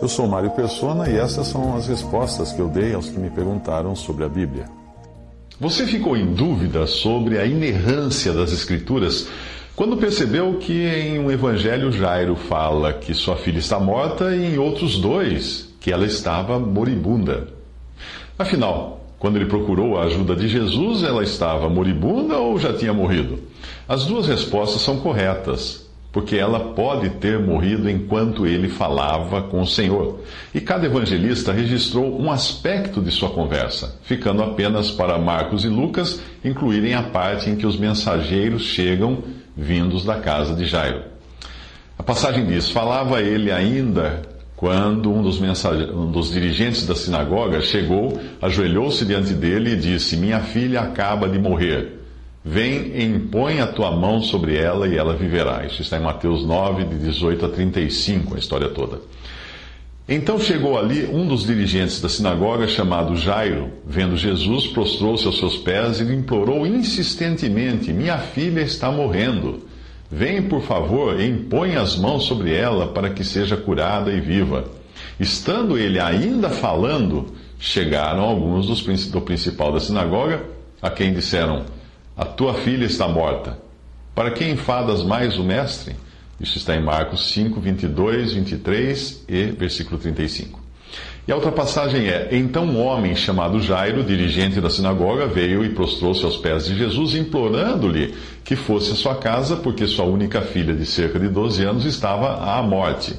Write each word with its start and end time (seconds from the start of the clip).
Eu 0.00 0.08
sou 0.08 0.28
Mário 0.28 0.50
Persona 0.50 1.08
e 1.08 1.16
essas 1.16 1.46
são 1.46 1.74
as 1.74 1.88
respostas 1.88 2.52
que 2.52 2.60
eu 2.60 2.68
dei 2.68 2.92
aos 2.92 3.08
que 3.08 3.18
me 3.18 3.30
perguntaram 3.30 3.96
sobre 3.96 4.24
a 4.24 4.28
Bíblia. 4.28 4.66
Você 5.58 5.86
ficou 5.86 6.14
em 6.14 6.34
dúvida 6.34 6.86
sobre 6.86 7.38
a 7.38 7.46
inerrância 7.46 8.32
das 8.34 8.52
Escrituras 8.52 9.26
quando 9.74 9.96
percebeu 9.96 10.58
que 10.58 10.86
em 10.86 11.18
um 11.18 11.30
evangelho 11.30 11.90
Jairo 11.90 12.36
fala 12.36 12.92
que 12.92 13.14
sua 13.14 13.36
filha 13.36 13.58
está 13.58 13.80
morta 13.80 14.36
e 14.36 14.54
em 14.54 14.58
outros 14.58 14.98
dois 14.98 15.74
que 15.80 15.90
ela 15.90 16.04
estava 16.04 16.58
moribunda. 16.58 17.48
Afinal, 18.38 19.00
quando 19.18 19.36
ele 19.36 19.46
procurou 19.46 19.98
a 19.98 20.04
ajuda 20.04 20.36
de 20.36 20.46
Jesus, 20.46 21.02
ela 21.02 21.22
estava 21.22 21.70
moribunda 21.70 22.36
ou 22.36 22.58
já 22.58 22.74
tinha 22.74 22.92
morrido? 22.92 23.38
As 23.88 24.04
duas 24.04 24.26
respostas 24.26 24.82
são 24.82 24.98
corretas 24.98 25.85
porque 26.16 26.36
ela 26.36 26.72
pode 26.72 27.10
ter 27.10 27.38
morrido 27.38 27.90
enquanto 27.90 28.46
ele 28.46 28.70
falava 28.70 29.42
com 29.42 29.60
o 29.60 29.66
Senhor. 29.66 30.20
E 30.54 30.62
cada 30.62 30.86
evangelista 30.86 31.52
registrou 31.52 32.18
um 32.18 32.32
aspecto 32.32 33.02
de 33.02 33.10
sua 33.10 33.28
conversa, 33.28 33.98
ficando 34.02 34.42
apenas 34.42 34.90
para 34.90 35.18
Marcos 35.18 35.62
e 35.66 35.68
Lucas 35.68 36.18
incluírem 36.42 36.94
a 36.94 37.02
parte 37.02 37.50
em 37.50 37.56
que 37.56 37.66
os 37.66 37.78
mensageiros 37.78 38.62
chegam 38.62 39.18
vindos 39.54 40.06
da 40.06 40.14
casa 40.14 40.54
de 40.54 40.64
Jairo. 40.64 41.02
A 41.98 42.02
passagem 42.02 42.46
diz: 42.46 42.70
Falava 42.70 43.20
ele 43.20 43.52
ainda 43.52 44.22
quando 44.56 45.12
um 45.12 45.20
dos, 45.20 45.38
um 45.38 46.10
dos 46.10 46.32
dirigentes 46.32 46.86
da 46.86 46.94
sinagoga 46.94 47.60
chegou, 47.60 48.18
ajoelhou-se 48.40 49.04
diante 49.04 49.34
dele 49.34 49.72
e 49.72 49.76
disse: 49.76 50.16
Minha 50.16 50.40
filha 50.40 50.80
acaba 50.80 51.28
de 51.28 51.38
morrer. 51.38 52.05
Vem 52.48 52.92
e 52.94 53.02
impõe 53.04 53.60
a 53.60 53.66
tua 53.66 53.90
mão 53.90 54.22
sobre 54.22 54.56
ela 54.56 54.86
e 54.86 54.96
ela 54.96 55.16
viverá. 55.16 55.66
Isso 55.66 55.82
está 55.82 55.96
em 55.96 56.00
Mateus 56.00 56.46
9, 56.46 56.84
de 56.84 56.96
18 56.96 57.44
a 57.44 57.48
35, 57.48 58.36
a 58.36 58.38
história 58.38 58.68
toda. 58.68 59.00
Então 60.08 60.38
chegou 60.38 60.78
ali 60.78 61.06
um 61.06 61.26
dos 61.26 61.44
dirigentes 61.44 62.00
da 62.00 62.08
sinagoga, 62.08 62.68
chamado 62.68 63.16
Jairo. 63.16 63.72
Vendo 63.84 64.16
Jesus, 64.16 64.68
prostrou-se 64.68 65.26
aos 65.26 65.38
seus 65.38 65.56
pés 65.56 65.98
e 65.98 66.04
lhe 66.04 66.14
implorou 66.14 66.64
insistentemente: 66.64 67.92
Minha 67.92 68.16
filha 68.18 68.60
está 68.60 68.92
morrendo. 68.92 69.66
Vem, 70.08 70.40
por 70.42 70.62
favor, 70.62 71.18
e 71.18 71.28
impõe 71.28 71.74
as 71.74 71.96
mãos 71.96 72.26
sobre 72.26 72.54
ela 72.54 72.86
para 72.86 73.10
que 73.10 73.24
seja 73.24 73.56
curada 73.56 74.12
e 74.12 74.20
viva. 74.20 74.66
Estando 75.18 75.76
ele 75.76 75.98
ainda 75.98 76.48
falando, 76.48 77.26
chegaram 77.58 78.22
alguns 78.22 78.68
do 79.10 79.20
principal 79.20 79.72
da 79.72 79.80
sinagoga, 79.80 80.44
a 80.80 80.88
quem 80.88 81.12
disseram: 81.12 81.64
a 82.16 82.24
tua 82.24 82.54
filha 82.54 82.86
está 82.86 83.06
morta. 83.06 83.58
Para 84.14 84.30
que 84.30 84.44
enfadas 84.44 85.02
mais 85.02 85.36
o 85.36 85.44
mestre? 85.44 85.94
Isso 86.40 86.56
está 86.56 86.74
em 86.74 86.82
Marcos 86.82 87.30
5, 87.30 87.60
22, 87.60 88.32
23 88.32 89.24
e 89.28 89.44
versículo 89.46 89.98
35. 89.98 90.66
E 91.28 91.32
a 91.32 91.34
outra 91.34 91.50
passagem 91.50 92.08
é: 92.08 92.28
Então 92.32 92.64
um 92.64 92.80
homem 92.80 93.16
chamado 93.16 93.60
Jairo, 93.60 94.04
dirigente 94.04 94.60
da 94.60 94.70
sinagoga, 94.70 95.26
veio 95.26 95.64
e 95.64 95.70
prostrou-se 95.70 96.24
aos 96.24 96.36
pés 96.36 96.66
de 96.66 96.76
Jesus, 96.76 97.14
implorando-lhe 97.14 98.14
que 98.44 98.54
fosse 98.54 98.92
à 98.92 98.94
sua 98.94 99.16
casa, 99.16 99.56
porque 99.56 99.86
sua 99.86 100.04
única 100.04 100.40
filha, 100.40 100.74
de 100.74 100.86
cerca 100.86 101.18
de 101.18 101.28
12 101.28 101.64
anos, 101.64 101.84
estava 101.84 102.44
à 102.44 102.62
morte. 102.62 103.14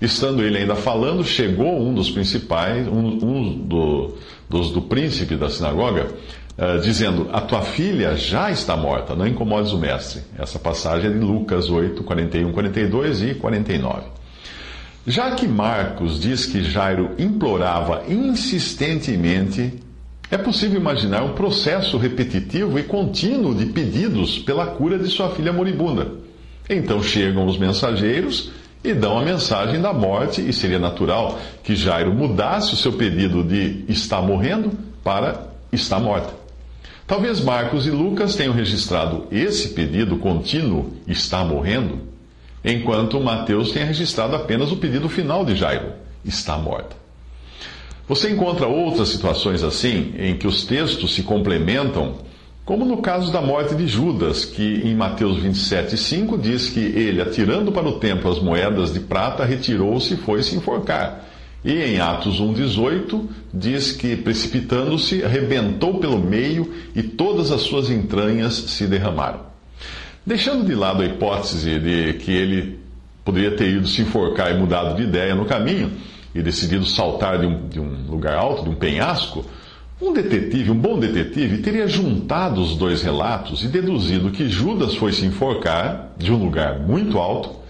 Estando 0.00 0.42
ele 0.42 0.58
ainda 0.58 0.74
falando, 0.74 1.22
chegou 1.22 1.80
um 1.80 1.94
dos 1.94 2.10
principais, 2.10 2.88
um, 2.88 3.18
um 3.22 3.58
do, 3.58 4.16
dos 4.48 4.72
do 4.72 4.82
príncipe 4.82 5.36
da 5.36 5.48
sinagoga, 5.48 6.08
uh, 6.58 6.80
dizendo: 6.80 7.28
A 7.32 7.40
tua 7.40 7.62
filha 7.62 8.16
já 8.16 8.50
está 8.50 8.76
morta, 8.76 9.14
não 9.14 9.26
incomodes 9.26 9.72
o 9.72 9.78
mestre. 9.78 10.22
Essa 10.38 10.58
passagem 10.58 11.10
é 11.10 11.12
de 11.12 11.18
Lucas 11.18 11.70
8, 11.70 12.02
41, 12.02 12.52
42 12.52 13.22
e 13.22 13.34
49. 13.34 14.02
Já 15.06 15.32
que 15.32 15.48
Marcos 15.48 16.20
diz 16.20 16.46
que 16.46 16.62
Jairo 16.62 17.10
implorava 17.18 18.04
insistentemente, 18.08 19.80
é 20.30 20.38
possível 20.38 20.80
imaginar 20.80 21.24
um 21.24 21.34
processo 21.34 21.98
repetitivo 21.98 22.78
e 22.78 22.84
contínuo 22.84 23.54
de 23.54 23.66
pedidos 23.66 24.38
pela 24.38 24.66
cura 24.66 24.98
de 24.98 25.08
sua 25.08 25.30
filha 25.30 25.52
moribunda. 25.52 26.12
Então 26.70 27.02
chegam 27.02 27.46
os 27.46 27.58
mensageiros 27.58 28.52
e 28.84 28.94
dão 28.94 29.18
a 29.18 29.24
mensagem 29.24 29.80
da 29.80 29.92
morte, 29.92 30.40
e 30.40 30.52
seria 30.52 30.78
natural 30.78 31.38
que 31.62 31.76
Jairo 31.76 32.12
mudasse 32.12 32.74
o 32.74 32.76
seu 32.76 32.92
pedido 32.92 33.44
de 33.44 33.84
está 33.88 34.20
morrendo 34.20 34.72
para 35.04 35.48
está 35.72 35.98
morta. 36.00 36.41
Talvez 37.12 37.42
Marcos 37.42 37.86
e 37.86 37.90
Lucas 37.90 38.36
tenham 38.36 38.54
registrado 38.54 39.26
esse 39.30 39.74
pedido 39.74 40.16
contínuo, 40.16 40.94
está 41.06 41.44
morrendo, 41.44 42.00
enquanto 42.64 43.20
Mateus 43.20 43.70
tenha 43.70 43.84
registrado 43.84 44.34
apenas 44.34 44.72
o 44.72 44.78
pedido 44.78 45.10
final 45.10 45.44
de 45.44 45.54
Jairo, 45.54 45.92
está 46.24 46.56
morta. 46.56 46.96
Você 48.08 48.30
encontra 48.30 48.66
outras 48.66 49.10
situações 49.10 49.62
assim, 49.62 50.14
em 50.16 50.38
que 50.38 50.46
os 50.46 50.64
textos 50.64 51.14
se 51.14 51.22
complementam, 51.22 52.14
como 52.64 52.86
no 52.86 53.02
caso 53.02 53.30
da 53.30 53.42
morte 53.42 53.74
de 53.74 53.86
Judas, 53.86 54.46
que 54.46 54.80
em 54.82 54.94
Mateus 54.94 55.36
27,5 55.36 56.40
diz 56.40 56.70
que 56.70 56.80
ele, 56.80 57.20
atirando 57.20 57.70
para 57.70 57.86
o 57.86 57.98
templo 57.98 58.32
as 58.32 58.40
moedas 58.40 58.90
de 58.90 59.00
prata, 59.00 59.44
retirou-se 59.44 60.14
e 60.14 60.16
foi 60.16 60.42
se 60.42 60.56
enforcar. 60.56 61.28
E 61.64 61.72
em 61.72 62.00
Atos 62.00 62.40
1,18 62.40 63.28
diz 63.54 63.92
que, 63.92 64.16
precipitando-se, 64.16 65.24
arrebentou 65.24 65.98
pelo 65.98 66.18
meio 66.18 66.72
e 66.94 67.02
todas 67.02 67.52
as 67.52 67.60
suas 67.60 67.88
entranhas 67.88 68.54
se 68.54 68.86
derramaram. 68.86 69.40
Deixando 70.26 70.66
de 70.66 70.74
lado 70.74 71.02
a 71.02 71.06
hipótese 71.06 71.78
de 71.78 72.14
que 72.14 72.32
ele 72.32 72.80
poderia 73.24 73.52
ter 73.52 73.68
ido 73.68 73.86
se 73.86 74.02
enforcar 74.02 74.50
e 74.52 74.58
mudado 74.58 74.96
de 74.96 75.02
ideia 75.02 75.34
no 75.34 75.44
caminho 75.44 75.92
e 76.34 76.42
decidido 76.42 76.84
saltar 76.84 77.38
de 77.38 77.46
um, 77.46 77.68
de 77.68 77.78
um 77.78 78.06
lugar 78.08 78.36
alto, 78.36 78.64
de 78.64 78.70
um 78.70 78.74
penhasco, 78.74 79.44
um 80.00 80.12
detetive, 80.12 80.72
um 80.72 80.78
bom 80.78 80.98
detetive, 80.98 81.58
teria 81.58 81.86
juntado 81.86 82.60
os 82.60 82.76
dois 82.76 83.02
relatos 83.02 83.62
e 83.62 83.68
deduzido 83.68 84.32
que 84.32 84.48
Judas 84.48 84.96
foi 84.96 85.12
se 85.12 85.24
enforcar 85.24 86.12
de 86.16 86.32
um 86.32 86.42
lugar 86.42 86.80
muito 86.80 87.18
alto 87.18 87.60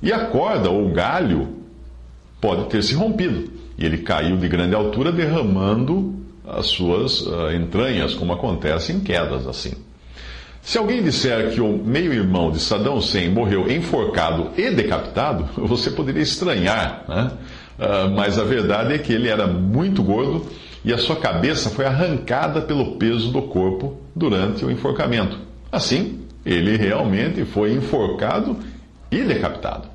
e 0.00 0.10
a 0.10 0.26
corda 0.26 0.70
ou 0.70 0.90
galho 0.90 1.61
pode 2.42 2.64
ter 2.64 2.82
se 2.82 2.92
rompido. 2.94 3.48
E 3.78 3.86
ele 3.86 3.98
caiu 3.98 4.36
de 4.36 4.48
grande 4.48 4.74
altura, 4.74 5.12
derramando 5.12 6.16
as 6.44 6.66
suas 6.66 7.20
uh, 7.20 7.52
entranhas, 7.54 8.14
como 8.14 8.32
acontece 8.32 8.92
em 8.92 8.98
quedas 8.98 9.46
assim. 9.46 9.72
Se 10.60 10.76
alguém 10.76 11.02
disser 11.02 11.52
que 11.52 11.60
o 11.60 11.78
meio-irmão 11.78 12.50
de 12.50 12.58
Saddam 12.58 12.96
Hussein 12.96 13.30
morreu 13.30 13.70
enforcado 13.70 14.50
e 14.56 14.70
decapitado, 14.70 15.48
você 15.66 15.90
poderia 15.92 16.22
estranhar, 16.22 17.04
né? 17.08 17.30
Uh, 17.78 18.10
mas 18.14 18.38
a 18.38 18.44
verdade 18.44 18.92
é 18.92 18.98
que 18.98 19.12
ele 19.12 19.28
era 19.28 19.46
muito 19.46 20.02
gordo 20.02 20.46
e 20.84 20.92
a 20.92 20.98
sua 20.98 21.16
cabeça 21.16 21.70
foi 21.70 21.86
arrancada 21.86 22.60
pelo 22.60 22.96
peso 22.96 23.30
do 23.30 23.42
corpo 23.42 23.96
durante 24.14 24.64
o 24.64 24.70
enforcamento. 24.70 25.38
Assim, 25.70 26.20
ele 26.44 26.76
realmente 26.76 27.44
foi 27.44 27.72
enforcado 27.72 28.56
e 29.10 29.22
decapitado. 29.22 29.92